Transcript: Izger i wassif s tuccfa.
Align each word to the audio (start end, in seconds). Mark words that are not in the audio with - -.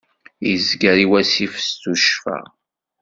Izger 0.53 0.97
i 1.03 1.05
wassif 1.11 1.53
s 1.65 1.67
tuccfa. 1.81 2.37